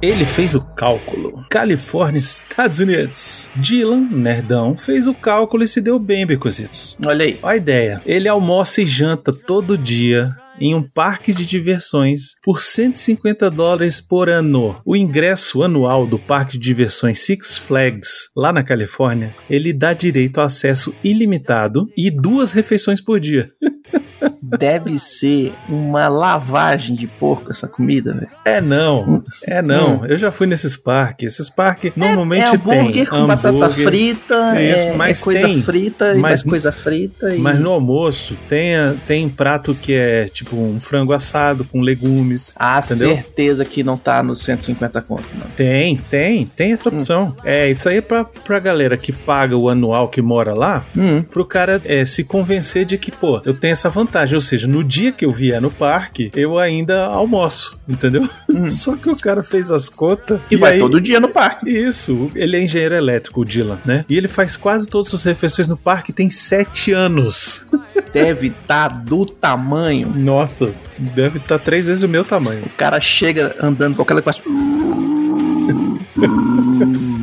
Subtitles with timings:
[0.00, 1.44] Ele fez o cálculo.
[1.50, 3.50] Califórnia, Estados Unidos.
[3.56, 6.96] Dylan, nerdão, fez o cálculo e se deu bem, Becositos.
[7.04, 7.38] Olha aí.
[7.42, 8.02] Olha a ideia.
[8.06, 14.28] Ele almoça e janta todo dia em um parque de diversões por 150 dólares por
[14.28, 14.80] ano.
[14.84, 20.40] O ingresso anual do parque de diversões Six Flags, lá na Califórnia, ele dá direito
[20.40, 23.50] a acesso ilimitado e duas refeições por dia.
[24.42, 28.28] Deve ser uma lavagem de porco essa comida, velho.
[28.44, 30.04] É não, é não.
[30.06, 31.34] Eu já fui nesses parques.
[31.34, 35.62] Esses parques normalmente é hambúrguer tem com batata frita, Isso, é, mas é coisa tem,
[35.62, 37.34] frita e mais coisa frita.
[37.34, 37.38] E...
[37.38, 38.74] Mas no almoço tem,
[39.06, 42.54] tem prato que é tipo um frango assado com legumes.
[42.56, 43.14] Ah, entendeu?
[43.14, 45.46] certeza que não tá nos 150 conto, não.
[45.56, 47.36] Tem, tem, tem essa opção.
[47.44, 51.22] É, isso aí é pra, pra galera que paga o anual que mora lá, Hum.
[51.22, 54.07] pro cara é, se convencer de que, pô, eu tenho essa vantagem.
[54.34, 58.28] Ou seja, no dia que eu vier no parque, eu ainda almoço, entendeu?
[58.68, 61.68] Só que o cara fez as contas E, vai aí- todo dia no parque.
[61.70, 64.04] Isso, ele é engenheiro elétrico, o Dylan, né?
[64.08, 67.66] E ele faz quase todas as refeições no parque, tem sete anos.
[68.12, 70.12] Deve estar do tamanho.
[70.16, 72.62] Nossa, deve estar três vezes o meu tamanho.
[72.64, 74.40] O cara chega andando com aquela coisa.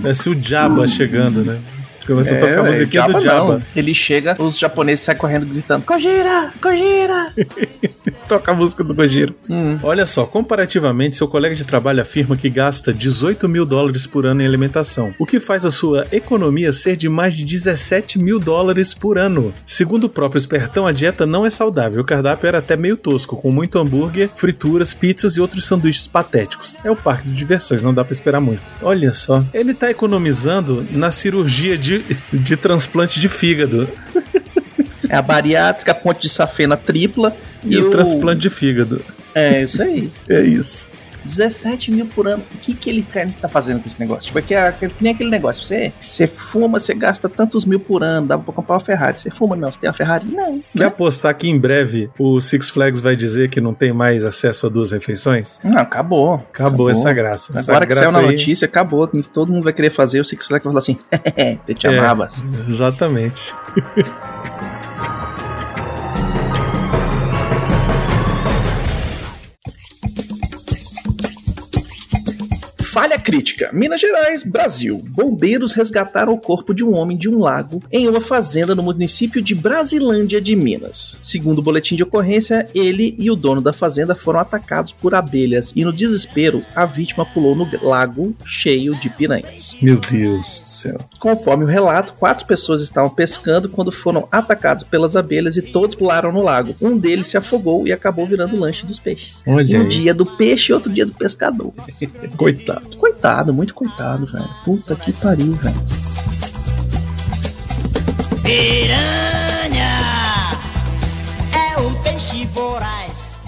[0.01, 1.59] Parece o Jabba chegando, né?
[2.05, 3.19] Começa a É, tocar a musiquinha do não.
[3.21, 3.61] Jabba.
[3.75, 6.51] Ele chega, os japoneses saem correndo gritando: Kojira!
[6.61, 7.33] Kojira!
[8.27, 9.35] Toca a música do Gojiro.
[9.49, 9.77] Hum.
[9.83, 14.41] Olha só, comparativamente, seu colega de trabalho afirma que gasta 18 mil dólares por ano
[14.41, 18.93] em alimentação, o que faz a sua economia ser de mais de 17 mil dólares
[18.95, 19.53] por ano.
[19.63, 22.01] Segundo o próprio espertão, a dieta não é saudável.
[22.01, 26.77] O cardápio era até meio tosco, com muito hambúrguer, frituras, pizzas e outros sanduíches patéticos.
[26.83, 28.73] É o parque de diversões, não dá pra esperar muito.
[28.81, 31.94] Olha só, ele tá economizando na cirurgia de,
[32.31, 33.87] de transplante de fígado
[35.09, 39.01] É a bariátrica, a ponte de safena tripla e, o transplante de fígado.
[39.33, 40.09] É isso aí.
[40.29, 40.87] É isso.
[41.25, 42.43] 17 mil por ano.
[42.53, 43.05] O que, que ele
[43.41, 44.25] tá fazendo com esse negócio?
[44.27, 45.63] Tipo, é que, é, que nem aquele negócio.
[45.63, 49.19] Você, você fuma, você gasta tantos mil por ano, dá pra comprar uma Ferrari.
[49.19, 49.71] Você fuma, não.
[49.71, 50.25] Você tem uma Ferrari?
[50.31, 50.61] Não.
[50.73, 50.85] Quer Né?
[50.85, 54.69] apostar que em breve o Six Flags vai dizer que não tem mais acesso a
[54.69, 55.59] duas refeições?
[55.63, 56.35] Não, acabou.
[56.35, 57.57] Acabou, essa graça.
[57.57, 59.07] Essa Agora que saiu graça na aí- notícia, acabou.
[59.07, 60.19] Todo mundo vai querer fazer.
[60.19, 60.97] O Six Flags vai falar assim:
[61.65, 61.99] te te É.
[62.67, 63.53] Exatamente.
[72.95, 73.71] Falha crítica.
[73.73, 75.01] Minas Gerais, Brasil.
[75.09, 79.41] Bombeiros resgataram o corpo de um homem de um lago em uma fazenda no município
[79.41, 81.17] de Brasilândia de Minas.
[81.21, 85.73] Segundo o boletim de ocorrência, ele e o dono da fazenda foram atacados por abelhas
[85.75, 89.75] e no desespero a vítima pulou no lago cheio de piranhas.
[89.81, 90.97] Meu Deus do céu.
[91.19, 96.31] Conforme o relato, quatro pessoas estavam pescando quando foram atacados pelas abelhas e todos pularam
[96.31, 96.73] no lago.
[96.81, 99.43] Um deles se afogou e acabou virando lanche dos peixes.
[99.45, 99.89] Olha um aí.
[99.89, 101.73] dia do peixe e outro dia do pescador.
[102.37, 102.84] Coitado.
[102.97, 104.49] Coitado, muito coitado, velho.
[104.63, 105.75] Puta que pariu, velho.
[108.43, 109.99] Piranha
[111.53, 113.41] é um peixe voraz.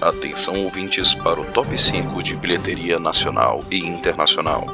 [0.00, 4.66] Atenção ouvintes para o top 5 de bilheteria nacional e internacional.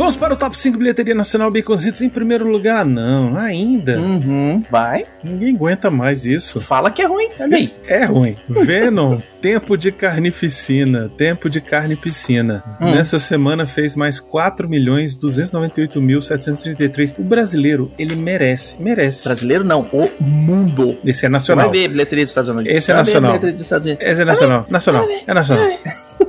[0.00, 2.86] Vamos para o top 5 bilheteria nacional Baconzitos em primeiro lugar?
[2.86, 4.00] Não, ainda.
[4.00, 5.04] Uhum, vai.
[5.22, 6.58] Ninguém aguenta mais isso.
[6.58, 7.28] Fala que é ruim.
[7.38, 7.74] Olha aí.
[7.86, 8.34] É ruim.
[8.48, 12.64] Venom, Tempo de Carnificina, Tempo de Carne Piscina.
[12.80, 12.92] Hum.
[12.92, 17.16] Nessa semana fez mais 4 milhões 298 mil 733.
[17.18, 19.28] O brasileiro, ele merece, merece.
[19.28, 20.96] Brasileiro não, o mundo.
[21.04, 21.70] Esse é Você vai nacional.
[21.70, 22.74] ver bilheteria dos Estados Unidos.
[22.74, 23.38] Esse é nacional.
[23.38, 24.06] dos Estados Unidos.
[24.06, 24.66] Esse é nacional.
[24.66, 25.06] Nacional.
[25.26, 25.68] É nacional.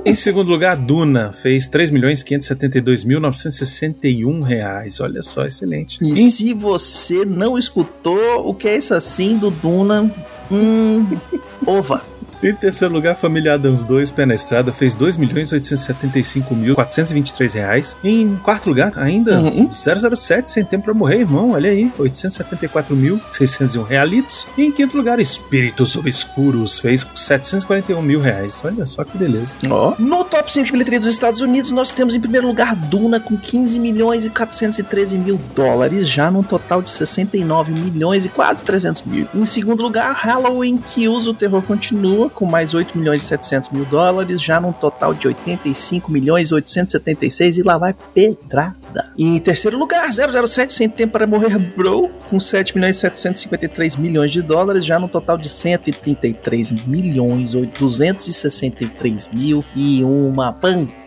[0.04, 5.00] Em segundo lugar, Duna fez 3 milhões 572 mil 961 reais.
[5.00, 5.98] Olha só, excelente.
[6.02, 10.12] E Em se você não escutou o que é isso assim do Duna,
[10.50, 11.06] hum,
[11.64, 12.02] ova.
[12.42, 17.54] Em terceiro lugar, Família Adams 2, Pé na Estrada, fez 2 milhões 875 mil 423
[17.54, 17.96] reais.
[18.02, 19.70] Em quarto lugar, ainda, Uhum.
[19.72, 24.48] 007, Sem Tempo Pra Morrer, irmão, olha aí, 874 mil 601 realitos.
[24.58, 28.60] E em quinto lugar, Espíritos Obscuros, fez 741 mil reais.
[28.64, 29.58] Olha só que beleza.
[29.70, 29.94] Ó.
[29.98, 33.36] No top 5 de bilheteria dos Estados Unidos, nós temos em primeiro lugar Duna com
[33.36, 39.02] 15 milhões e 413 mil dólares, já num total de 69 milhões e quase 300
[39.04, 39.28] mil.
[39.32, 43.84] Em segundo lugar, Halloween Kills, o terror continua, com mais 8 milhões e 700 mil
[43.84, 49.10] dólares, já num total de 85 milhões e 876 e lá vai pedrada.
[49.16, 54.30] Em terceiro lugar, 007 Sem Tempo para Morrer Bro, com 7 milhões e 753 milhões
[54.30, 61.01] de dólares, já num total de 133 milhões 263 mil e uma pancada.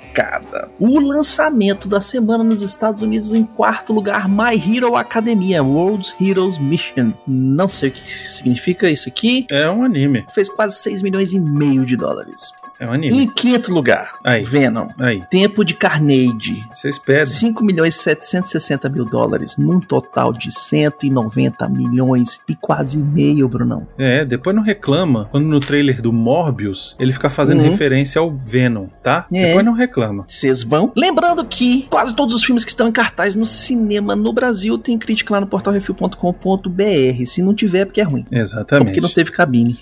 [0.80, 6.58] O lançamento da semana nos Estados Unidos em quarto lugar, My Hero Academia, World's Heroes
[6.58, 7.12] Mission.
[7.28, 9.46] Não sei o que significa isso aqui.
[9.52, 10.26] É um anime.
[10.34, 12.52] Fez quase 6 milhões e meio de dólares.
[12.80, 13.18] É um anime.
[13.24, 14.44] Em quinto lugar, Aí.
[14.44, 14.88] Venom.
[15.00, 15.24] Aí.
[15.30, 16.64] Tempo de Carnage.
[16.74, 17.26] Vocês pedem.
[17.26, 23.88] 5 milhões e 760 mil dólares, num total de 190 milhões e quase meio, Brunão.
[23.98, 27.70] É, depois não reclama quando no trailer do Morbius ele fica fazendo Uhum.
[27.70, 29.26] referência ao Venom, tá?
[29.32, 29.48] É.
[29.48, 30.26] Depois não reclama.
[30.28, 30.92] Vocês vão?
[30.96, 34.98] Lembrando que quase todos os filmes que estão em cartaz no cinema no Brasil tem
[34.98, 37.26] crítica lá no portalrefil.com.br.
[37.26, 38.26] Se não tiver, é porque é ruim.
[38.32, 38.86] Ou Exatamente.
[38.88, 39.78] porque não teve cabine.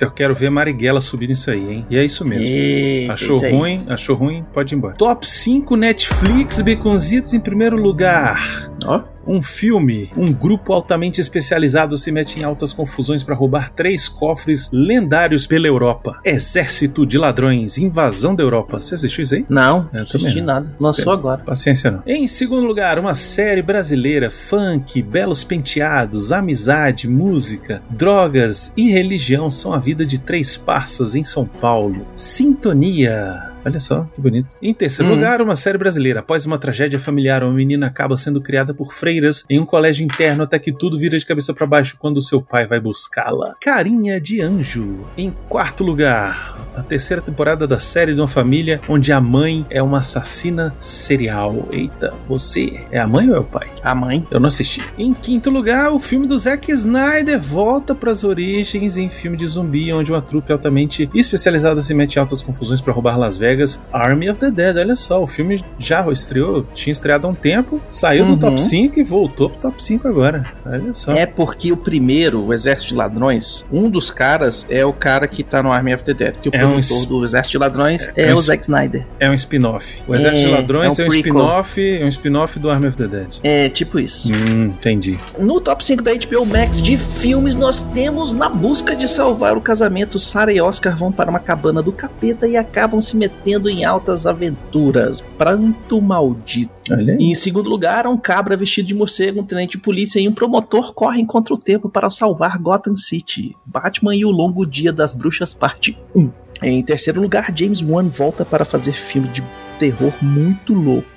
[0.00, 1.86] Eu quero ver Marighella subindo isso aí, hein?
[1.90, 2.46] E é isso mesmo.
[2.46, 3.84] Eita, Achou isso ruim?
[3.88, 4.44] Achou ruim?
[4.52, 4.94] Pode ir embora.
[4.94, 8.70] Top 5 Netflix Baconzitos em primeiro lugar.
[8.84, 9.02] Ó.
[9.30, 14.68] Um filme, um grupo altamente especializado se mete em altas confusões para roubar três cofres
[14.72, 16.20] lendários pela Europa.
[16.24, 18.80] Exército de ladrões, invasão da Europa.
[18.80, 19.46] Você assistiu isso aí?
[19.48, 20.74] Não, Eu não assisti nada.
[20.80, 21.42] Lançou agora.
[21.44, 22.02] Paciência não.
[22.04, 29.72] Em segundo lugar, uma série brasileira, funk, belos penteados, amizade, música, drogas e religião são
[29.72, 32.04] a vida de três parças em São Paulo.
[32.16, 33.49] Sintonia.
[33.64, 34.56] Olha só, que bonito.
[34.62, 35.14] Em terceiro Hum.
[35.16, 36.20] lugar, uma série brasileira.
[36.20, 40.42] Após uma tragédia familiar, uma menina acaba sendo criada por freiras em um colégio interno
[40.42, 43.54] até que tudo vira de cabeça para baixo quando seu pai vai buscá-la.
[43.60, 45.00] Carinha de Anjo.
[45.16, 49.82] Em quarto lugar, a terceira temporada da série de uma família onde a mãe é
[49.82, 51.68] uma assassina serial.
[51.70, 53.70] Eita, você é a mãe ou é o pai?
[53.82, 54.26] A mãe.
[54.30, 54.82] Eu não assisti.
[54.98, 59.46] Em quinto lugar, o filme do Zack Snyder volta para as origens em filme de
[59.46, 63.49] zumbi, onde uma trupe altamente especializada se mete em altas confusões para roubar Las Vegas.
[63.92, 64.76] Army of the Dead.
[64.76, 68.34] Olha só, o filme já estreou, tinha estreado há um tempo, saiu Uhum.
[68.34, 70.46] do top 5 e voltou pro top 5 agora.
[70.66, 71.12] Olha só.
[71.12, 75.42] É porque o primeiro, o Exército de Ladrões, um dos caras é o cara que
[75.42, 76.34] tá no Army of the Dead.
[76.40, 78.62] Que o É um produtor es- do Exército de Ladrões É é, um o Zack
[78.64, 79.06] Snyder.
[79.18, 80.02] É um spin-off.
[80.06, 81.32] O Exército de É, Ladrões é é um um prequel.
[81.36, 83.34] spin-off, é um spin-off do Army of the Dead.
[83.42, 84.28] É tipo isso.
[84.32, 85.18] Hum, entendi.
[85.38, 89.60] No top 5 da HBO Max de filmes, nós temos Na Busca de Salvar o
[89.60, 90.18] Casamento.
[90.18, 94.26] Sarah e Oscar vão para uma cabana do capeta e acabam se metendo em altas
[94.26, 95.20] aventuras.
[95.20, 96.80] Pranto maldito.
[97.18, 100.32] E em segundo lugar, um cabra vestido de morcego, um tenente de polícia e um
[100.32, 103.56] promotor correm contra o tempo para salvar Gotham City.
[103.64, 106.30] Batman e o Longo Dia das Bruxas, parte 1.
[106.62, 109.42] Em terceiro lugar, James Wan volta para fazer filme de
[109.78, 111.08] terror muito louco,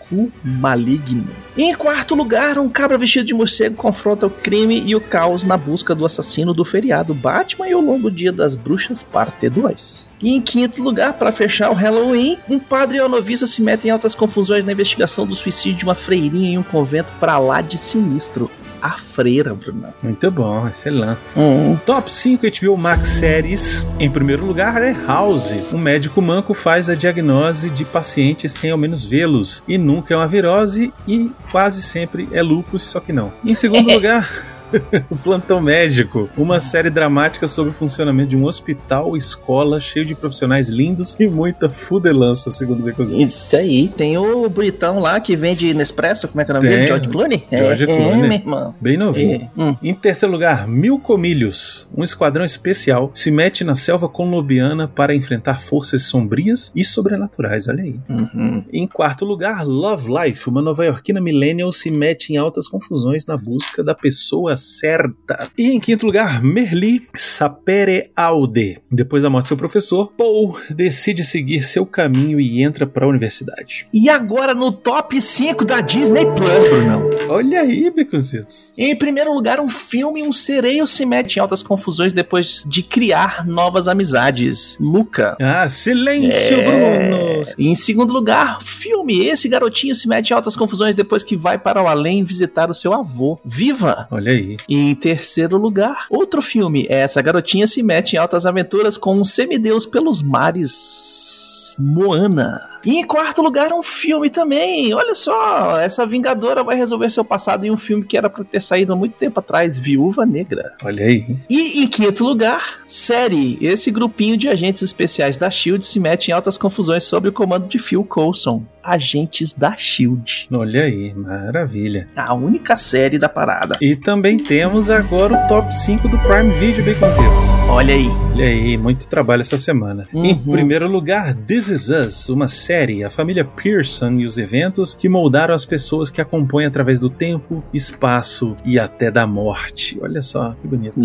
[0.43, 1.27] maligno.
[1.55, 5.43] E em quarto lugar, um cabra vestido de morcego confronta o crime e o caos
[5.43, 10.13] na busca do assassino do feriado Batman e o Longo Dia das Bruxas, parte 2.
[10.21, 13.89] E em quinto lugar, para fechar o Halloween, um padre e uma noviça se metem
[13.89, 17.61] em altas confusões na investigação do suicídio de uma freirinha em um convento pra lá
[17.61, 18.49] de sinistro.
[18.83, 19.95] A freira, Bruna.
[20.03, 21.17] Muito bom, excelente.
[21.37, 21.77] Hum.
[21.85, 23.87] Top 5 HBO Max séries.
[23.97, 25.55] Em primeiro lugar é House.
[25.71, 29.63] Um médico manco faz a diagnose de pacientes sem ao menos vê-los.
[29.65, 33.31] E nunca é uma virose e quase sempre é lupus, só que não.
[33.45, 34.29] Em segundo lugar.
[35.09, 40.15] O Plantão Médico, uma série dramática sobre o funcionamento de um hospital, escola, cheio de
[40.15, 43.21] profissionais lindos e muita fudelança, segundo o Becozinho.
[43.21, 43.87] Isso aí.
[43.89, 46.87] Tem o Britão lá que vende Nespresso, como é que é o nome dele?
[46.87, 47.43] George Clooney?
[47.51, 48.11] George é, Clooney.
[48.11, 48.75] É, meu irmão.
[48.79, 49.49] Bem novinho.
[49.57, 49.61] É.
[49.61, 49.75] Hum.
[49.81, 51.87] Em terceiro lugar, Mil Comilhos.
[51.95, 57.67] Um esquadrão especial se mete na selva colombiana para enfrentar forças sombrias e sobrenaturais.
[57.67, 57.99] Olha aí.
[58.09, 58.63] Uhum.
[58.71, 60.49] Em quarto lugar, Love Life.
[60.49, 65.49] Uma nova-iorquina millennial se mete em altas confusões na busca da pessoa certa.
[65.57, 68.79] E em quinto lugar, Merli Sapere Aude.
[68.91, 73.09] Depois da morte do seu professor, Paul decide seguir seu caminho e entra para a
[73.09, 73.87] universidade.
[73.93, 77.09] E agora no top 5 da Disney Plus, Brunão.
[77.29, 78.73] Olha aí, Beconzitos.
[78.77, 83.45] Em primeiro lugar, um filme, um sereio se mete em altas confusões depois de criar
[83.45, 84.77] novas amizades.
[84.79, 85.35] Luca.
[85.41, 86.63] Ah, silêncio, É.
[86.63, 87.43] Bruno!
[87.57, 89.25] Em segundo lugar, filme.
[89.25, 92.73] Esse garotinho se mete em altas confusões depois que vai para o além visitar o
[92.73, 93.39] seu avô.
[93.43, 94.07] Viva!
[94.11, 94.42] Olha aí.
[94.67, 96.85] E em terceiro lugar, outro filme.
[96.89, 101.73] Essa garotinha se mete em altas aventuras com um semideus pelos mares.
[101.77, 102.72] Moana.
[102.85, 104.93] E em quarto lugar, um filme também.
[104.93, 108.61] Olha só, essa Vingadora vai resolver seu passado em um filme que era pra ter
[108.61, 110.73] saído há muito tempo atrás, Viúva Negra.
[110.83, 111.37] Olha aí.
[111.49, 113.57] E em quinto lugar, série.
[113.61, 117.67] Esse grupinho de agentes especiais da SHIELD se mete em altas confusões sob o comando
[117.67, 118.63] de Phil Coulson.
[118.83, 120.49] Agentes da SHIELD.
[120.53, 122.09] Olha aí, maravilha.
[122.17, 123.77] A única série da parada.
[123.79, 127.43] E também temos agora o top 5 do Prime Video Baconzitos.
[127.69, 128.09] Olha aí.
[128.33, 130.05] Olha aí, muito trabalho essa semana.
[130.13, 130.25] Uhum.
[130.25, 135.07] Em primeiro lugar, This Is Us, uma série, a família Pearson e os eventos que
[135.07, 139.99] moldaram as pessoas que acompanham através do tempo, espaço e até da morte.
[140.01, 140.95] Olha só, que bonito.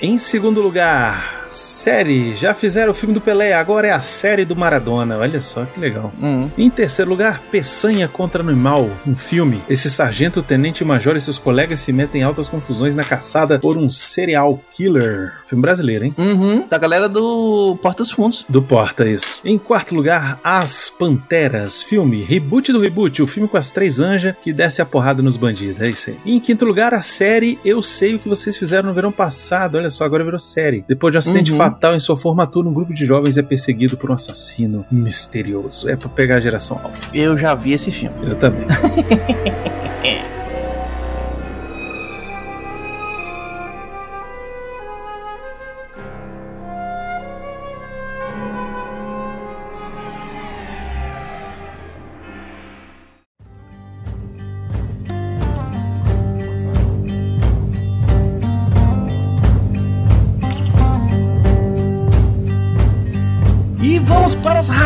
[0.00, 2.34] Em segundo lugar, série.
[2.34, 5.18] Já fizeram o filme do Pelé, agora é a série do Maradona.
[5.18, 6.12] Olha só que legal.
[6.20, 6.50] Hum.
[6.56, 9.62] Em terceiro lugar, Peçanha contra Animal, um filme.
[9.68, 13.76] Esse sargento, tenente major e seus colegas se metem em altas confusões na caçada por
[13.76, 15.32] um serial killer.
[15.46, 16.14] Filme brasileiro, hein?
[16.18, 16.66] Uhum.
[16.68, 18.44] Da galera do Porta dos Fundos.
[18.48, 19.40] Do Porta, isso.
[19.44, 22.22] Em quarto lugar, As Panteras, filme.
[22.22, 25.80] Reboot do reboot, o filme com as três anjas que desce a porrada nos bandidos.
[25.80, 26.18] É isso aí.
[26.24, 29.76] E em quinto lugar, a série Eu Sei o que vocês fizeram no verão passado.
[29.76, 30.84] Olha só, agora virou série.
[30.88, 31.43] Depois de um acidente Uhum.
[31.52, 35.88] Fatal em sua formatura, um grupo de jovens é perseguido por um assassino misterioso.
[35.88, 37.08] É pra pegar a geração alfa.
[37.14, 38.16] Eu já vi esse filme.
[38.28, 38.66] Eu também.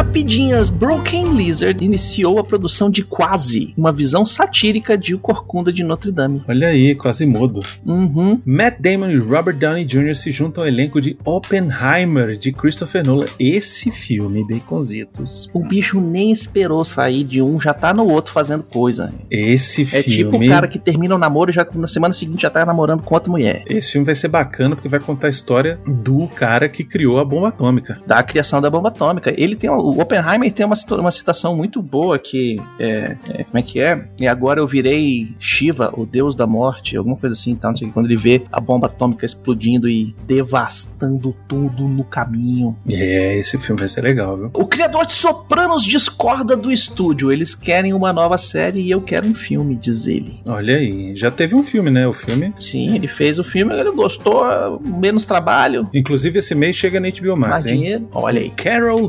[0.08, 0.70] rapidinhas.
[0.70, 6.10] Broken Lizard iniciou a produção de Quase, uma visão satírica de O Corcunda de Notre
[6.10, 6.42] Dame.
[6.48, 7.60] Olha aí, quase mudo.
[7.84, 8.40] Uhum.
[8.44, 10.14] Matt Damon e Robert Downey Jr.
[10.14, 13.26] se juntam ao elenco de Oppenheimer, de Christopher Nolan.
[13.38, 15.50] Esse filme, Baconzitos.
[15.52, 19.12] O bicho nem esperou sair de um, já tá no outro fazendo coisa.
[19.30, 20.32] Esse É filme.
[20.32, 23.02] tipo o cara que termina o namoro e já na semana seguinte já tá namorando
[23.02, 23.62] com outra mulher.
[23.68, 27.24] Esse filme vai ser bacana porque vai contar a história do cara que criou a
[27.26, 28.00] bomba atômica.
[28.06, 29.34] Da criação da bomba atômica.
[29.36, 29.68] Ele tem.
[29.68, 32.60] O Oppenheimer tem uma, uma citação muito boa que.
[32.78, 34.08] É, é, como é que é?
[34.20, 37.68] E agora eu virei Shiva, o deus da morte, alguma coisa assim, tá?
[37.68, 42.04] Não sei o que, quando ele vê a bomba atômica explodindo e devastando tudo no
[42.04, 42.76] caminho.
[42.88, 44.50] É, esse filme vai ser legal, viu?
[44.54, 47.32] O criador de Sopranos discorda do estúdio.
[47.32, 50.40] Eles querem uma nova série e eu quero um filme, diz ele.
[50.46, 52.06] Olha aí, já teve um filme, né?
[52.06, 52.52] O filme.
[52.58, 57.36] Sim, ele fez o filme, ele gostou, menos trabalho, Inclusive, esse mês chega na HBO
[57.36, 57.74] mais Max, hein?
[57.74, 58.08] dinheiro.
[58.12, 58.50] Olha aí.
[58.50, 59.08] Carol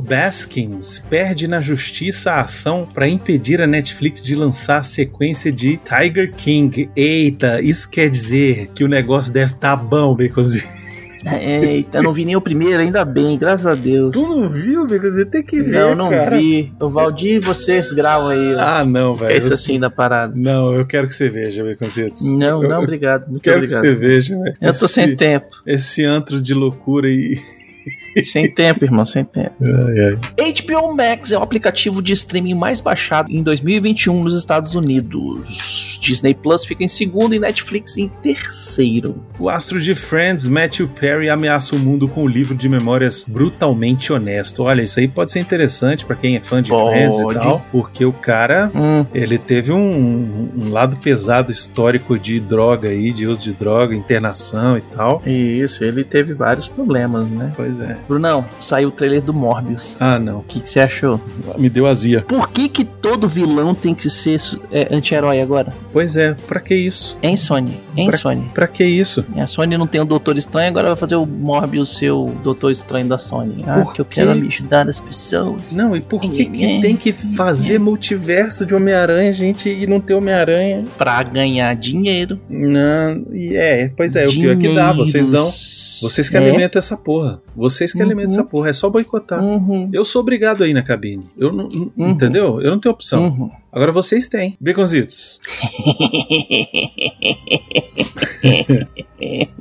[1.10, 6.34] Perde na justiça a ação para impedir a Netflix de lançar a sequência de Tiger
[6.36, 6.90] King.
[6.96, 10.80] Eita, isso quer dizer que o negócio deve estar bom, Baconzinho.
[11.42, 14.14] Eita, não vi nem o primeiro, ainda bem, graças a Deus.
[14.14, 15.26] Tu não viu, Baconzinho?
[15.26, 16.38] Tem que ver, Não, não cara.
[16.38, 16.72] vi.
[16.80, 18.56] O Valdir, vocês gravam aí.
[18.58, 19.40] Ah, não, que é velho.
[19.40, 20.34] isso assim da parada.
[20.38, 22.32] Não, eu quero que você veja, Baconzitos.
[22.34, 23.28] Não, não, obrigado.
[23.30, 23.82] Muito quero obrigado.
[23.82, 24.56] que você veja, velho.
[24.62, 25.48] Eu tô esse, sem tempo.
[25.68, 27.38] esse antro de loucura e.
[28.24, 29.54] Sem tempo, irmão, sem tempo.
[29.62, 30.54] Ai, ai.
[30.54, 36.00] HBO Max é o aplicativo de streaming mais baixado em 2021 nos Estados Unidos.
[36.02, 39.24] Disney Plus fica em segundo e Netflix em terceiro.
[39.38, 44.12] O astro de Friends, Matthew Perry, ameaça o mundo com o livro de memórias brutalmente
[44.12, 44.64] honesto.
[44.64, 46.92] Olha, isso aí pode ser interessante pra quem é fã de Pode.
[46.92, 52.40] Friends e tal, porque o cara Hum, ele teve um, um lado pesado histórico de
[52.40, 55.22] droga aí, de uso de droga, internação e tal.
[55.26, 57.54] isso, ele teve vários problemas, né?
[57.56, 57.99] Pois é.
[58.08, 59.96] Brunão, saiu o trailer do Morbius.
[60.00, 60.40] Ah, não.
[60.40, 61.20] O que que você achou?
[61.58, 62.22] Me deu azia.
[62.28, 64.40] Por que que todo vilão tem que ser
[64.72, 65.74] é, anti-herói agora?
[65.92, 67.18] Pois é, pra que isso?
[67.22, 68.52] É Sony, é Pra- Sony.
[68.54, 69.26] Pra que isso?
[69.38, 72.72] A Sony não tem o Doutor Estranho, agora vai fazer o Morbius ser o Doutor
[72.72, 73.64] Estranho da Sony.
[73.68, 75.62] Ah, Por que eu quero me ajudar as pessoas.
[75.72, 76.82] Não, e por que, que É.
[76.82, 80.84] tem que fazer multiverso de Homem-Aranha, gente, e não ter Homem-Aranha?
[80.98, 82.40] Pra ganhar dinheiro.
[82.50, 85.50] Não, e é, pois é, o pior é que dá, vocês dão.
[86.02, 86.40] Vocês que É.
[86.40, 87.42] alimentam essa porra.
[87.56, 88.06] Vocês que Uhum.
[88.06, 88.70] alimentam essa porra.
[88.70, 89.44] É só boicotar.
[89.44, 89.90] Uhum.
[89.92, 91.26] Eu sou obrigado aí na cabine.
[91.38, 91.68] Eu não.
[91.70, 92.10] não- Uhum.
[92.12, 92.62] Entendeu?
[92.62, 93.52] Eu não tenho opção.
[93.72, 94.58] Agora vocês têm.
[94.60, 95.40] Baconzitos.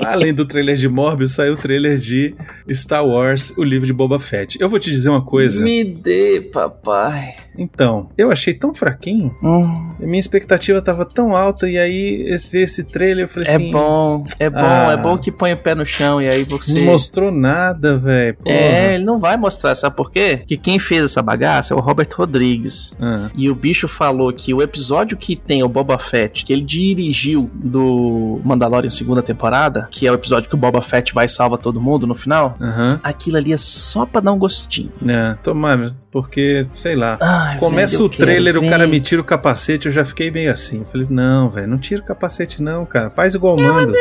[0.05, 2.35] Além do trailer de Morbius, saiu o trailer de
[2.71, 4.57] Star Wars, o livro de Boba Fett.
[4.61, 5.65] Eu vou te dizer uma coisa.
[5.65, 7.35] Me dê, papai.
[7.59, 9.35] Então, eu achei tão fraquinho.
[9.43, 11.69] Hum, Minha expectativa tava tão alta.
[11.69, 13.71] E aí, esse, ver esse trailer, eu falei é assim.
[13.73, 14.93] bom, é bom, ah.
[14.93, 16.73] é bom que põe o pé no chão e aí você.
[16.73, 18.39] Não mostrou nada, velho.
[18.47, 20.43] É, ele não vai mostrar, sabe por quê?
[20.47, 22.93] Que quem fez essa bagaça é o Robert Rodrigues.
[23.01, 26.63] Ah, E o bicho falou que o episódio que tem o Boba Fett, que ele
[26.63, 31.29] dirigiu do Mandalorian segunda temporada, que é o episódio que o Boba Fett vai e
[31.29, 33.01] salva todo mundo no final, Aham.
[33.03, 34.93] aquilo ali é só pra dar um gostinho.
[35.07, 37.19] É, tomara, porque, sei lá.
[37.21, 40.05] Ai, Começa velho, eu o trailer, quero o cara me tira o capacete, eu já
[40.05, 40.85] fiquei meio assim.
[40.85, 43.11] Falei, não, velho, não tira o capacete, não, cara.
[43.11, 43.93] Faz igual o mando.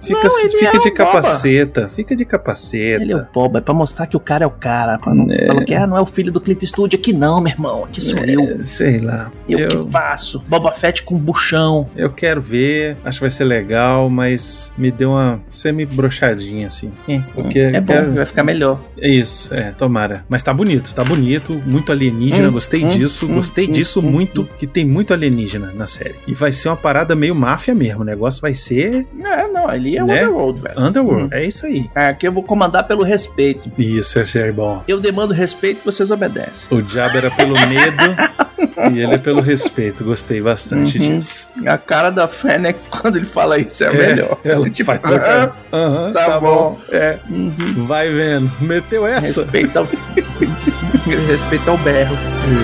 [0.00, 0.92] Fica, Não, fica é de o Boba.
[0.92, 3.02] capaceta, fica de capaceta.
[3.02, 4.98] Ele é o Boba, é pra mostrar que o cara é o cara.
[4.98, 7.52] Pra não, Falou que ah, não é o filho do Clint Eastwood aqui não, meu
[7.52, 7.84] irmão.
[7.84, 8.40] Aqui sou eu.
[8.40, 9.19] É, sei lá.
[9.48, 10.42] Eu, Eu, que faço.
[10.48, 11.86] Boba Fett com buchão.
[11.96, 16.92] eu quero ver, acho que vai ser legal, mas me deu uma semi-brochadinha assim.
[17.34, 18.80] Porque é eu bom, quero- vai ficar melhor.
[18.98, 20.24] É isso, é, tomara.
[20.28, 24.00] Mas tá bonito, tá bonito, muito alienígena, Hum, gostei hum, disso, hum, gostei hum, disso
[24.00, 24.46] hum, muito, hum.
[24.58, 26.14] que tem muito alienígena na série.
[26.26, 29.96] E vai ser uma parada meio máfia mesmo, o negócio vai ser É, não, ali
[29.96, 30.14] é Né?
[30.24, 30.80] Underworld, velho.
[30.80, 31.28] Underworld, Hum.
[31.32, 31.88] é isso aí.
[31.94, 33.70] É, aqui eu vou comandar pelo respeito.
[33.78, 34.82] Isso, é bom.
[34.86, 36.66] Eu demando respeito, vocês obedecem.
[36.76, 38.04] O diabo era pelo medo
[38.92, 41.16] e ele é pelo respeito, gostei bastante Uhum.
[41.16, 41.52] disso.
[41.66, 44.38] A cara da Fennec, quando ele fala isso, é, a É, melhor.
[44.44, 45.52] Ela Tipo, faz a cara.
[45.72, 46.80] Aham, tá bom.
[46.90, 47.84] É, Uhum.
[47.86, 48.50] vai vendo.
[48.60, 49.42] Meteu essa?
[49.42, 49.88] Respeita o...
[51.28, 52.16] Respeita o berro.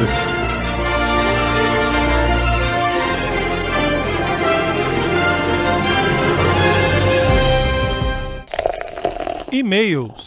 [0.09, 0.37] Isso.
[9.53, 10.26] E-mails.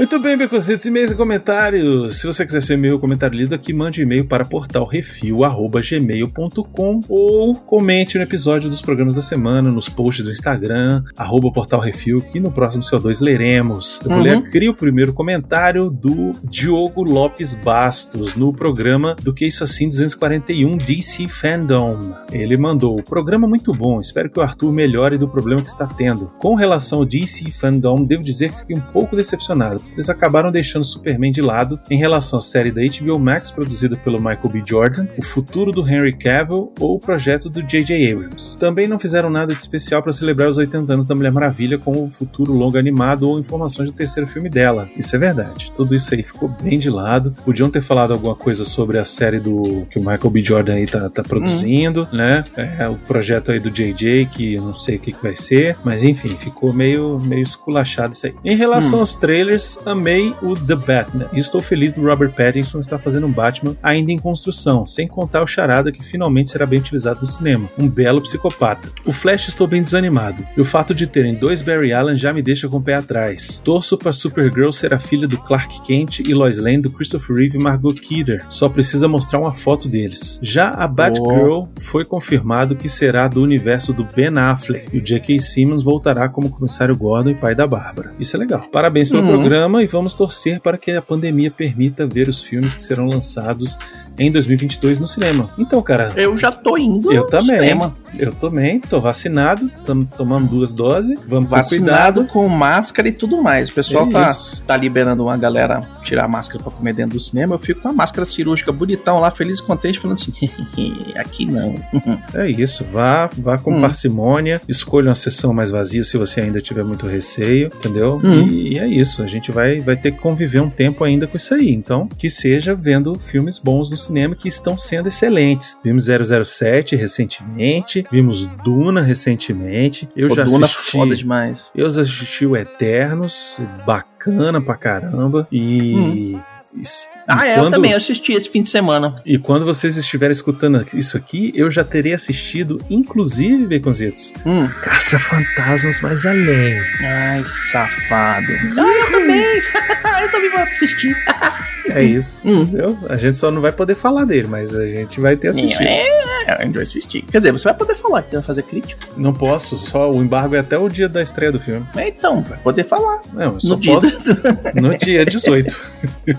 [0.00, 2.16] Muito bem, Becositos, e-mails e comentários.
[2.16, 8.16] Se você quiser seu e-mail comentário lido aqui, mande um e-mail para portalrefil.gmail.com ou comente
[8.16, 12.82] no episódio dos programas da semana, nos posts do Instagram, arroba portalrefil, que no próximo
[12.82, 14.00] CO2 leremos.
[14.02, 14.24] Eu vou Uhum.
[14.24, 19.86] ler aqui o primeiro comentário do Diogo Lopes Bastos, no programa do Que Isso Assim
[19.86, 22.00] 241 DC Fandom.
[22.32, 26.32] Ele mandou, programa muito bom, espero que o Arthur melhore do problema que está tendo.
[26.38, 30.84] Com relação ao DC Fandom, devo dizer que fiquei um pouco decepcionado, eles acabaram deixando
[30.84, 34.62] Superman de lado em relação à série da HBO Max produzida pelo Michael B.
[34.66, 38.12] Jordan, o futuro do Henry Cavill ou o projeto do J.J.
[38.12, 38.56] Abrams.
[38.58, 41.92] Também não fizeram nada de especial para celebrar os 80 anos da Mulher Maravilha com
[41.92, 44.88] o futuro longo animado ou informações do terceiro filme dela.
[44.96, 45.72] Isso é verdade.
[45.72, 47.34] Tudo isso aí ficou bem de lado.
[47.44, 50.42] Podiam ter falado alguma coisa sobre a série do que o Michael B.
[50.42, 52.44] Jordan aí tá, tá produzindo, né?
[52.56, 54.26] É, o projeto aí do J.J.
[54.26, 58.14] que eu não sei o que, que vai ser, mas enfim, ficou meio, meio esculachado
[58.14, 58.34] isso aí.
[58.44, 59.00] Em relação Hum.
[59.00, 61.26] aos trailers, amei o The Batman.
[61.32, 65.42] E estou feliz do Robert Pattinson estar fazendo um Batman ainda em construção, sem contar
[65.42, 67.68] o charada que finalmente será bem utilizado no cinema.
[67.78, 68.88] Um belo psicopata.
[69.04, 70.46] O Flash estou bem desanimado.
[70.56, 73.60] E o fato de terem dois Barry Allen já me deixa com o pé atrás.
[73.64, 77.56] Torço para Supergirl ser a filha do Clark Kent e Lois Lane do Christopher Reeve
[77.56, 78.44] e Margot Kidder.
[78.48, 80.38] Só precisa mostrar uma foto deles.
[80.42, 84.94] Já a Batgirl foi confirmado que será do universo do Ben Affleck.
[84.94, 85.38] E o J.K.
[85.40, 88.12] Simmons voltará como comissário Gordon e pai da Bárbara.
[88.18, 88.60] Isso é legal.
[88.72, 89.28] Parabéns pelo Uhum.
[89.28, 93.76] programa e vamos torcer para que a pandemia permita ver os filmes que serão lançados
[94.18, 95.48] em 2022 no cinema.
[95.58, 97.46] Então, cara, Eu já tô indo Eu no também.
[97.60, 97.96] cinema.
[98.18, 102.26] eu também tô vacinado, estamos tomando duas doses, vamos com Vacinado cuidado.
[102.32, 103.68] com máscara e tudo mais.
[103.68, 104.62] O pessoal tá, Isso.
[104.66, 107.54] tá liberando uma galera tirar a máscara pra comer dentro do cinema.
[107.54, 110.32] Eu fico com a máscara cirúrgica bonitão lá, feliz e contente, falando assim:
[111.16, 111.74] aqui não.
[112.34, 113.80] É isso, vá, vá com Hum.
[113.80, 118.20] parcimônia, escolha uma sessão mais vazia se você ainda tiver muito receio, entendeu?
[118.22, 118.46] Hum.
[118.48, 121.36] E, e é isso, a gente vai, vai ter que conviver um tempo ainda com
[121.36, 121.70] isso aí.
[121.72, 125.78] Então, que seja vendo filmes bons no cinema que estão sendo excelentes.
[125.84, 130.08] Vimos 007 recentemente, vimos Duna recentemente.
[130.16, 130.90] Eu Pô, já Duna assisti.
[130.92, 131.66] foda demais.
[131.74, 135.46] Eu já assisti o Eternos, bacana pra caramba.
[135.50, 136.38] E.
[136.74, 139.20] is- Ah, é, eu também assisti esse fim de semana.
[139.24, 144.68] E quando vocês estiverem escutando isso aqui, eu já terei assistido, inclusive, Baconzitos, Hum.
[144.82, 146.78] Caça-Fantasmas Mais Além.
[147.00, 148.46] Ai, safado.
[148.78, 149.62] Ah, eu também.
[150.22, 151.16] eu também vou assistir.
[151.88, 152.40] É isso.
[152.44, 152.62] Hum.
[152.62, 152.96] entendeu?
[153.08, 155.82] A gente só não vai poder falar dele, mas a gente vai ter assistido.
[155.82, 157.22] É, a gente vai assistir.
[157.22, 159.06] Quer dizer, você vai poder falar você vai fazer crítica.
[159.16, 161.84] Não posso, só o embargo é até o dia da estreia do filme.
[161.96, 163.20] Então, vai poder falar.
[163.32, 164.18] Não, eu só No dia posso
[164.80, 165.90] no dia 18.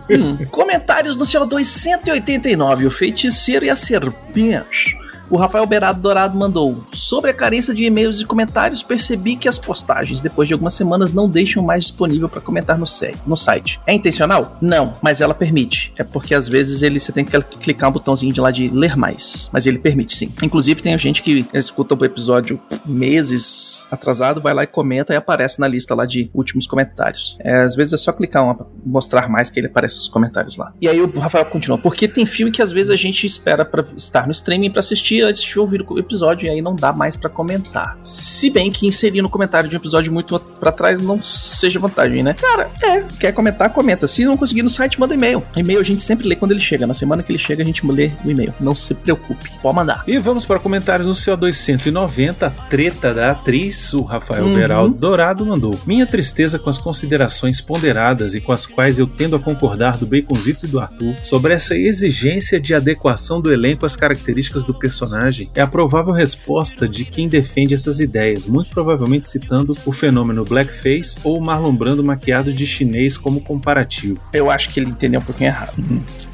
[0.09, 0.37] Hum.
[0.49, 4.97] Comentários do CO2 189, o feiticeiro e a serpente.
[5.31, 9.57] O Rafael Berado Dourado mandou: Sobre a carência de e-mails e comentários, percebi que as
[9.57, 12.83] postagens, depois de algumas semanas, não deixam mais disponível para comentar no,
[13.25, 13.79] no site.
[13.87, 14.57] É intencional?
[14.61, 15.93] Não, mas ela permite.
[15.97, 18.97] É porque às vezes ele, você tem que clicar um botãozinho de lá de ler
[18.97, 19.49] mais.
[19.53, 20.33] Mas ele permite sim.
[20.43, 25.61] Inclusive, tem gente que escuta o episódio meses atrasado, vai lá e comenta e aparece
[25.61, 27.37] na lista lá de últimos comentários.
[27.39, 30.73] É, às vezes é só clicar uma, mostrar mais que ele aparece nos comentários lá.
[30.81, 33.85] E aí o Rafael continua: Porque tem filme que às vezes a gente espera para
[33.95, 37.15] estar no streaming para assistir antes de ouvir o episódio e aí não dá mais
[37.17, 37.97] pra comentar.
[38.01, 42.23] Se bem que inserir no comentário de um episódio muito pra trás não seja vantagem,
[42.23, 42.35] né?
[42.39, 44.07] Cara, é, quer comentar, comenta.
[44.07, 45.43] Se não conseguir no site, manda e-mail.
[45.55, 46.85] E-mail a gente sempre lê quando ele chega.
[46.87, 48.53] Na semana que ele chega, a gente lê o e-mail.
[48.59, 50.03] Não se preocupe, pode mandar.
[50.07, 54.55] E vamos para comentários no CO2 190, a treta da atriz, o Rafael Uhum.
[54.55, 55.79] Beraldo Dourado mandou.
[55.85, 60.05] Minha tristeza com as considerações ponderadas e com as quais eu tendo a concordar do
[60.05, 65.10] Baconzitos e do Arthur sobre essa exigência de adequação do elenco às características do personagem
[65.55, 71.17] é a provável resposta de quem defende essas ideias, muito provavelmente citando o fenômeno blackface
[71.23, 74.19] ou Marlon Brando maquiado de chinês como comparativo.
[74.33, 75.73] Eu acho que ele entendeu um pouquinho errado.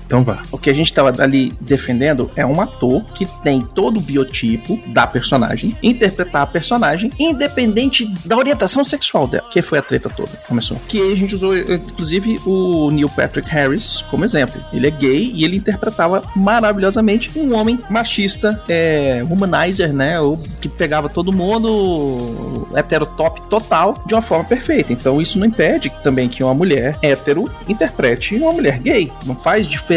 [0.07, 0.41] Então vá.
[0.51, 4.79] O que a gente tava ali defendendo é um ator que tem todo o biotipo
[4.87, 10.31] da personagem, interpretar a personagem, independente da orientação sexual dela, que foi a treta toda,
[10.47, 10.77] começou.
[10.87, 14.63] Que a gente usou, inclusive, o Neil Patrick Harris como exemplo.
[14.71, 20.19] Ele é gay e ele interpretava maravilhosamente um homem machista, é, womanizer, né?
[20.21, 24.93] Ou que pegava todo mundo, heterotop total, de uma forma perfeita.
[24.93, 29.11] Então isso não impede também que uma mulher hétero interprete uma mulher gay.
[29.25, 29.96] Não faz diferença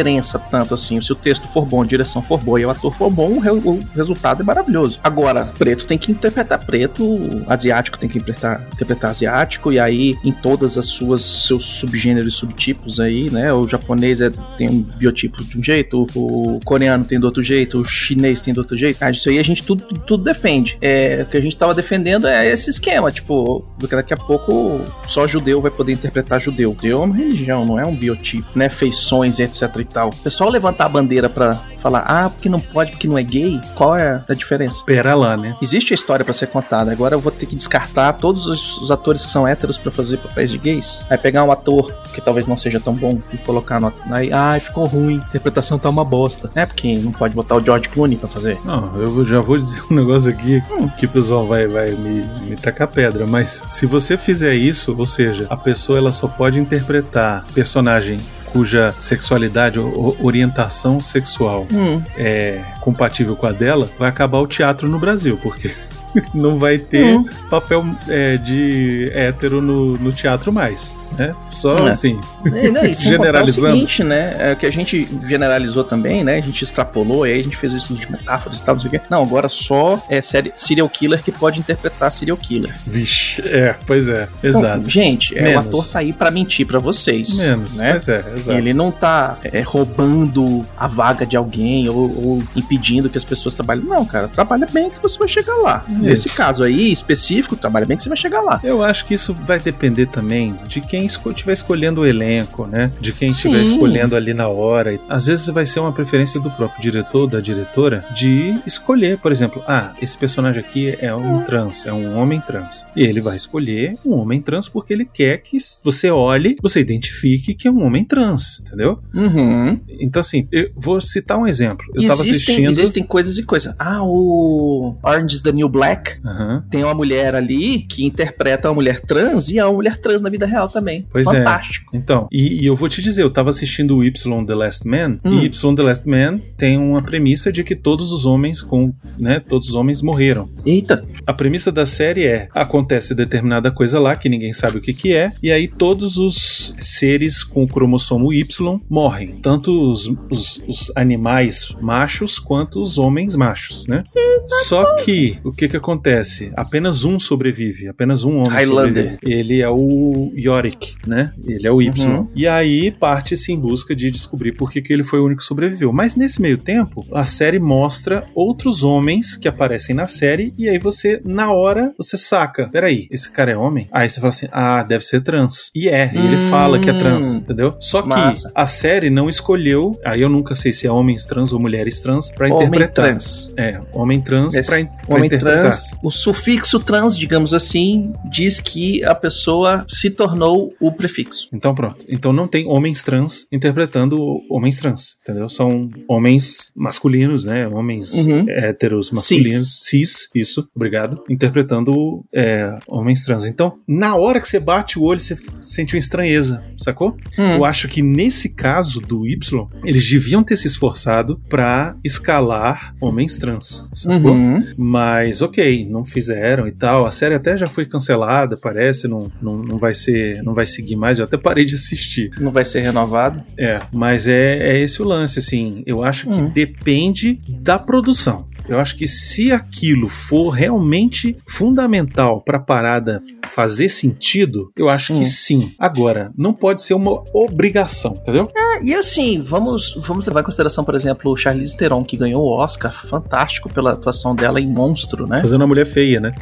[0.50, 1.00] tanto assim.
[1.00, 3.38] Se o texto for bom, a direção for boa e o ator for bom, o,
[3.38, 4.98] re- o resultado é maravilhoso.
[5.02, 10.32] Agora, preto tem que interpretar preto, asiático tem que interpretar, interpretar asiático, e aí em
[10.32, 13.52] todas as suas seus subgêneros e subtipos aí, né?
[13.52, 17.80] O japonês é- tem um biotipo de um jeito, o, coreano tem do outro jeito,
[17.80, 18.98] o chinês tem do outro jeito.
[19.00, 20.76] Ah, isso aí a gente tudo, tudo defende.
[20.80, 24.80] É, o que a gente tava defendendo é esse esquema, tipo, porque daqui a pouco
[25.06, 26.74] só judeu vai poder interpretar judeu.
[26.74, 28.68] Judeu é uma religião, não é um biotipo, né?
[28.68, 30.08] Feições etc e tal.
[30.08, 33.60] O pessoal levantar a bandeira pra falar, ah, porque não pode, porque não é gay,
[33.74, 34.82] qual é a diferença?
[34.84, 35.56] Pera lá, né?
[35.60, 36.92] Existe a história pra ser contada.
[36.92, 40.18] Agora eu vou ter que descartar todos os, os atores que são héteros pra fazer
[40.18, 41.04] papéis de gays.
[41.08, 43.92] Aí pegar um ator que talvez não seja tão bom e colocar no.
[44.10, 45.20] Aí, ai, ficou ruim.
[45.22, 46.50] A interpretação tá uma bosta.
[46.54, 48.58] É porque não pode botar o George Clooney pra fazer.
[48.64, 50.62] Não, eu já vou dizer um negócio aqui
[50.98, 55.06] que o pessoal vai, vai me, me tacar pedra, mas se você fizer isso, ou
[55.06, 58.20] seja, a pessoa ela só pode interpretar personagem
[58.52, 64.88] cuja sexualidade ou orientação sexual Hum, é compatível com a dela, vai acabar o teatro
[64.88, 65.70] no Brasil, porque
[66.34, 67.18] não vai ter
[67.48, 71.34] papel é, de hétero no, no teatro mais, né?
[71.50, 71.90] Só É.
[71.90, 72.20] assim.
[72.46, 73.74] É, não, sem contar o Generalizando.
[73.74, 74.34] seguinte, né?
[74.38, 76.36] É, que a gente generalizou também, né?
[76.36, 78.88] A gente extrapolou e aí a gente fez isso de metáforas e tal, não sei
[78.88, 79.00] o quê.
[79.10, 82.74] Não, agora só é série, serial killer que pode interpretar serial killer.
[82.86, 84.88] Vixe, é, pois é, Então, exato.
[84.88, 87.36] gente, é, o ator tá aí pra mentir pra vocês.
[87.36, 87.92] Menos, né?
[87.92, 88.58] pois é, exato.
[88.58, 93.54] Ele não tá é, roubando a vaga de alguém ou, ou impedindo que as pessoas
[93.54, 93.84] trabalhem.
[93.84, 95.84] Não, cara, trabalha bem que você vai chegar lá.
[96.00, 98.60] Nesse caso aí, específico, trabalha bem que você vai chegar lá.
[98.62, 102.90] Eu acho que isso vai depender também de quem estiver escolhendo o elenco, né?
[103.00, 104.98] De quem estiver escolhendo ali na hora.
[105.08, 109.62] Às vezes vai ser uma preferência do próprio diretor, da diretora, de escolher, por exemplo,
[109.66, 112.86] ah, esse personagem aqui é um trans, é um homem trans.
[112.96, 117.54] E ele vai escolher um homem trans porque ele quer que você olhe, você identifique
[117.54, 119.00] que é um homem trans, entendeu?
[119.14, 119.80] Uhum.
[120.00, 121.86] Então, assim, eu vou citar um exemplo.
[121.94, 122.68] Eu tava existem, assistindo.
[122.68, 123.74] existem coisas e coisas.
[123.78, 125.89] Ah, o Orange is the New Black
[126.24, 126.64] Aham.
[126.70, 130.30] tem uma mulher ali que interpreta uma mulher trans e é uma mulher trans na
[130.30, 131.06] vida real também.
[131.10, 131.38] Pois é.
[131.38, 131.90] Fantástico.
[131.94, 135.18] Então, e, e eu vou te dizer, eu tava assistindo o Y The Last Man,
[135.24, 135.38] Hum.
[135.40, 139.40] e Y The Last Man tem uma premissa de que todos os homens com, né,
[139.40, 140.48] todos os homens morreram.
[140.64, 141.04] Eita.
[141.26, 145.12] A premissa da série é: acontece determinada coisa lá que ninguém sabe o que que
[145.14, 150.92] é, e aí todos os seres com o cromossomo Y morrem, tanto os, os- os
[150.96, 154.04] animais machos quanto os homens machos, né?
[154.46, 156.52] Só que o que que acontece?
[156.56, 159.12] Apenas um sobrevive, apenas um homem Highlander.
[159.14, 159.18] sobrevive.
[159.40, 161.32] Ele é o Yorick, né?
[161.46, 162.06] Ele é o Y.
[162.10, 162.28] Uhum.
[162.34, 165.46] E aí parte-se em busca de descobrir por que, que ele foi o único que
[165.46, 165.92] sobreviveu.
[165.92, 170.78] Mas nesse meio tempo, a série mostra outros homens que aparecem na série e aí
[170.78, 172.68] você, na hora, você saca.
[172.70, 173.88] Peraí, esse cara é homem?
[173.92, 175.70] Aí você fala assim, ah, deve ser trans.
[175.74, 176.48] E é, e ele Hum.
[176.48, 177.74] fala que é trans, entendeu?
[177.78, 178.50] Só que Massa.
[178.54, 182.30] a série não escolheu, aí eu nunca sei se é homens trans ou mulheres trans
[182.30, 183.06] pra Homem interpretar.
[183.06, 183.52] trans.
[183.56, 185.60] É, homem trans Esse pra, in- pra homem interpretar.
[185.62, 185.69] trans,
[186.02, 191.48] o sufixo trans, digamos assim, diz que a pessoa se tornou o prefixo.
[191.52, 192.04] Então pronto.
[192.08, 195.48] Então não tem homens trans interpretando homens trans, entendeu?
[195.48, 197.66] São homens masculinos, né?
[197.68, 198.44] Homens Uhum.
[198.48, 200.28] héteros masculinos, cis.
[200.34, 203.44] isso, obrigado, interpretando é, homens trans.
[203.46, 207.16] Então, na hora que você bate o olho, você sente uma estranheza, sacou?
[207.38, 207.54] Hum.
[207.56, 213.38] Eu acho que nesse caso do Y, eles deviam ter se esforçado pra escalar homens
[213.38, 214.32] trans, sacou?
[214.32, 214.64] Uhum.
[214.76, 217.06] Mas ok, não fizeram e tal.
[217.06, 220.96] A série até já foi cancelada, parece, não, não, não vai ser, não vai seguir
[220.96, 221.18] mais.
[221.18, 222.30] Eu até parei de assistir.
[222.40, 223.42] Não vai ser renovado.
[223.58, 225.82] É, mas é, é esse o lance, assim.
[225.86, 226.48] Eu acho que Hum.
[226.48, 228.46] depende da produção.
[228.70, 235.20] Eu acho que se aquilo for realmente fundamental pra parada fazer sentido, eu acho que
[235.20, 235.24] Hum.
[235.24, 235.72] sim.
[235.78, 238.48] Agora, não pode ser uma obrigação, entendeu?
[238.56, 242.42] É, e assim, vamos, vamos levar em consideração, por exemplo, o Charlize Theron, que ganhou
[242.44, 245.40] o Oscar, fantástico pela atuação dela em Monstro, né?
[245.40, 246.32] Fazendo uma mulher feia, né?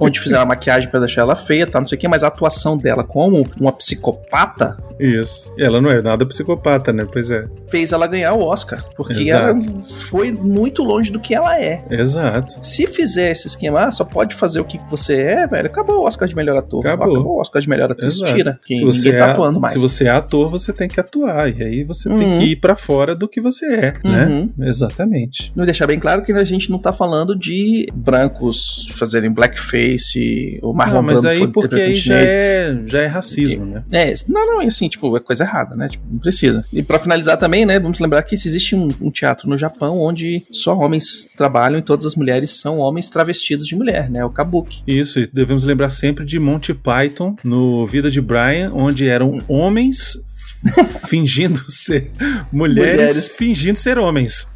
[0.00, 2.28] Onde fizeram a maquiagem pra deixar ela feia, tá, não sei o que, mas a
[2.28, 5.52] atuação dela como uma psicopata Isso.
[5.58, 7.06] E ela não é nada psicopata, né?
[7.10, 7.46] Pois é.
[7.68, 9.64] fez ela ganhar o Oscar, porque Exato.
[9.66, 11.84] ela foi muito longe do que ela é.
[11.90, 12.54] Exato.
[12.64, 16.04] Se fizer esse esquema, ah, só pode fazer o que você é, velho, acabou o
[16.06, 16.86] Oscar de melhor ator.
[16.86, 17.18] Acabou.
[17.26, 18.34] o Oscar de melhor atriz, Exato.
[18.34, 18.60] tira.
[18.64, 19.72] Se você, tá é, atuando mais.
[19.72, 21.48] se você é ator, você tem que atuar.
[21.48, 22.38] E aí você tem Uhum.
[22.38, 24.26] que ir pra fora do que você é, né?
[24.26, 24.64] Uhum.
[24.64, 25.52] Exatamente.
[25.54, 30.72] Não deixar bem claro que a gente não tá falando de brancos fazerem blackface, o
[30.72, 33.82] Marlon Não, mas Brando aí porque aí já é, já é racismo, né?
[33.92, 35.88] É, não, não, é assim, tipo, é coisa errada, né?
[35.88, 36.64] Tipo, não precisa.
[36.72, 40.42] E pra finalizar também, né, vamos lembrar que existe um, um teatro no Japão onde
[40.52, 44.24] só homens trabalham e todas as mulheres são homens travestidos de mulher, né?
[44.24, 44.82] O kabuki.
[44.86, 50.16] Isso, e devemos lembrar sempre de Monty Python no Vida de Brian, onde eram homens
[51.08, 52.10] fingindo ser
[52.52, 53.26] mulheres, Mulheres.
[53.26, 54.48] fingindo ser homens.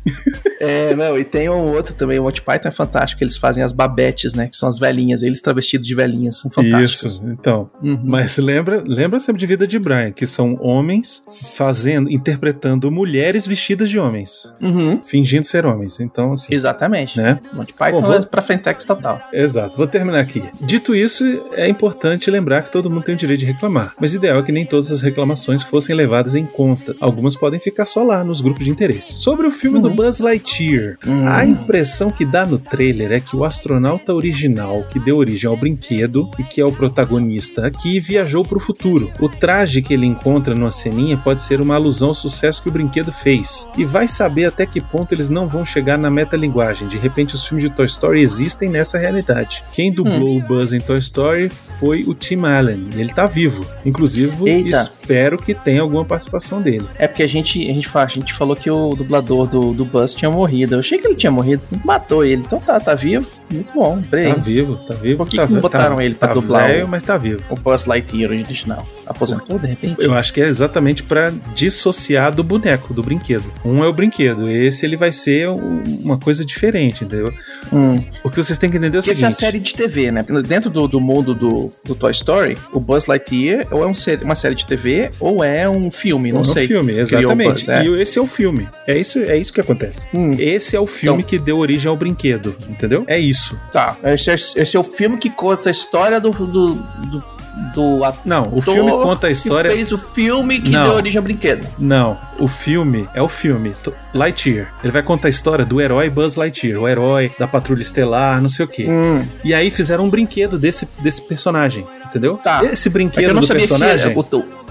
[0.61, 3.73] É, não, e tem um outro também, o Monty Python é fantástico, eles fazem as
[3.73, 4.49] babetes, né?
[4.49, 7.13] Que são as velhinhas, eles travestidos de velhinhas, são fantásticos.
[7.17, 7.71] Isso, então.
[7.83, 8.01] Uhum.
[8.05, 11.23] Mas lembra, lembra sempre de Vida de Brian, que são homens
[11.55, 16.01] fazendo, interpretando mulheres vestidas de homens, Uhum, fingindo ser homens.
[16.01, 17.17] Então, assim, exatamente.
[17.19, 17.39] né?
[17.53, 19.21] Monty Python Bom, vou- é pra Fentex total.
[19.33, 20.43] Exato, vou terminar aqui.
[20.63, 24.17] Dito isso, é importante lembrar que todo mundo tem o direito de reclamar, mas o
[24.17, 26.95] ideal é que nem todas as reclamações fossem levadas em conta.
[27.01, 29.13] Algumas podem ficar só lá nos grupos de interesse.
[29.15, 31.27] Sobre o filme do Buzz Lightyear, Hum.
[31.27, 35.57] a impressão que dá no trailer é que o astronauta original que deu origem ao
[35.57, 39.11] brinquedo e que é o protagonista aqui viajou para o futuro.
[39.21, 42.73] O traje que ele encontra numa ceninha pode ser uma alusão ao sucesso que o
[42.73, 43.69] brinquedo fez.
[43.77, 46.89] E vai saber até que ponto eles não vão chegar na metalinguagem.
[46.89, 49.65] De repente, os filmes de Toy Story existem nessa realidade.
[49.73, 52.89] Quem dublou o Buzz em Toy Story foi o Tim Allen.
[52.97, 53.65] Ele tá vivo.
[53.85, 54.77] Inclusive, Eita.
[54.77, 56.87] espero que tenha alguma participação dele.
[56.97, 60.15] É porque a gente, a gente, a gente falou que o dublador do, do Buzz
[60.15, 60.75] tinha morrido.
[60.75, 62.43] Eu achei que ele tinha morrido, matou ele.
[62.43, 63.38] Então tá, tá vivo.
[63.51, 64.33] Muito bom, bem.
[64.35, 65.17] Tá vivo, tá vivo.
[65.19, 67.17] Por que tá, que não botaram tá, ele pra tá dublar velho, o- mas tá
[67.17, 67.43] vivo.
[67.51, 68.87] O Buzz Lightyear original.
[69.07, 69.97] Aposentou de repente?
[70.03, 73.51] Eu acho que é exatamente pra dissociar do boneco, do brinquedo.
[73.65, 77.33] Um é o brinquedo, esse ele vai ser um- uma coisa diferente, entendeu?
[77.73, 78.03] Hum.
[78.23, 79.41] O que vocês têm que entender é o Porque essa é a seguinte.
[79.47, 80.25] série de TV, né?
[80.47, 84.35] Dentro do, do mundo do, do Toy Story, o Buzz Lightyear ou é um uma
[84.35, 86.67] série de TV ou é um filme, não é um sei.
[86.67, 87.51] filme, exatamente.
[87.51, 87.85] Buzz, é.
[87.85, 88.69] E esse é o filme.
[88.87, 90.09] É isso, é isso que acontece.
[90.15, 90.33] Hum.
[90.39, 93.05] Esse é o filme Então- que deu origem ao brinquedo, entendeu?
[93.07, 93.38] É isso.
[93.71, 96.31] Tá, esse é, esse é o filme que conta a história do.
[96.31, 97.39] do, do,
[97.75, 99.71] do ator Não, o filme conta a história.
[99.71, 100.85] que fez o filme que Não.
[100.85, 101.67] deu origem ao brinquedo.
[101.79, 103.75] Não, o filme é o filme.
[104.15, 104.73] Lightyear.
[104.83, 108.49] Ele vai contar a história do herói Buzz Lightyear, o herói da Patrulha Estelar, não
[108.49, 108.87] sei o quê.
[108.89, 109.27] Hum.
[109.45, 112.37] E aí fizeram um brinquedo desse, desse personagem, entendeu?
[112.37, 112.63] Tá.
[112.65, 114.15] Esse É que brinquedo não do sabia se personagem.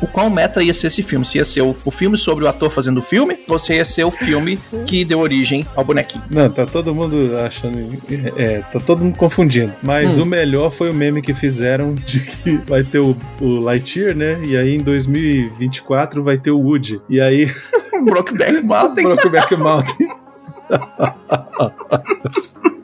[0.01, 1.25] O, qual meta ia ser esse filme.
[1.25, 3.85] Se ia ser o, o filme sobre o ator fazendo o filme, ou se ia
[3.85, 6.23] ser o filme que deu origem ao bonequinho.
[6.29, 7.77] Não, tá todo mundo achando.
[8.37, 9.73] É, tá todo mundo confundindo.
[9.81, 10.23] Mas Hum.
[10.23, 14.39] o melhor foi o meme que fizeram de que vai ter o, o Lightyear, né?
[14.43, 17.01] E aí em 2024 vai ter o Woody.
[17.09, 17.51] E aí.
[18.03, 19.03] Brokeback Mountain.
[19.03, 20.07] Brokeback Mountain.